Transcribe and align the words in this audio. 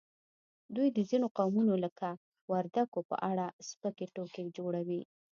دوی 0.75 0.87
د 0.93 0.99
ځینو 1.09 1.27
قومونو 1.37 1.73
لکه 1.83 2.07
وردګو 2.51 2.99
په 3.09 3.15
اړه 3.29 3.45
سپکې 3.67 4.05
ټوکې 4.15 4.43
جوړوي 4.57 5.01